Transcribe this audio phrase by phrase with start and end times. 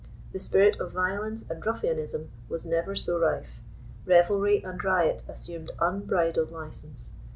[0.33, 3.59] The spirit of violence and ruffianism was never so 77 rife.
[4.07, 7.17] Revelry and riot assumed unbridled license.